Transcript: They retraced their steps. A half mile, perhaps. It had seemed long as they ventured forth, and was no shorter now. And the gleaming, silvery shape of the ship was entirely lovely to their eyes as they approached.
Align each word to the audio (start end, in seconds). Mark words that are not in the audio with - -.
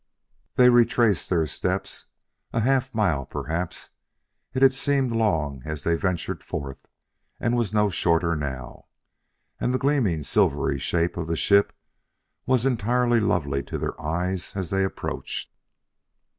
They 0.55 0.71
retraced 0.71 1.29
their 1.29 1.45
steps. 1.45 2.05
A 2.53 2.61
half 2.61 2.91
mile, 2.91 3.23
perhaps. 3.23 3.91
It 4.51 4.63
had 4.63 4.73
seemed 4.73 5.11
long 5.11 5.61
as 5.63 5.83
they 5.83 5.93
ventured 5.93 6.43
forth, 6.43 6.87
and 7.39 7.55
was 7.55 7.71
no 7.71 7.91
shorter 7.91 8.35
now. 8.35 8.85
And 9.59 9.75
the 9.75 9.77
gleaming, 9.77 10.23
silvery 10.23 10.79
shape 10.79 11.17
of 11.17 11.27
the 11.27 11.35
ship 11.35 11.71
was 12.47 12.65
entirely 12.65 13.19
lovely 13.19 13.61
to 13.61 13.77
their 13.77 13.93
eyes 14.01 14.55
as 14.55 14.71
they 14.71 14.83
approached. 14.83 15.51